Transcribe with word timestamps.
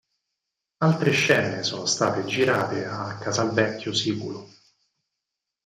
Altre 0.79 1.11
scene 1.11 1.61
sono 1.61 1.85
state 1.85 2.25
girate 2.25 2.87
a 2.87 3.19
Casalvecchio 3.19 3.93
Siculo. 3.93 4.47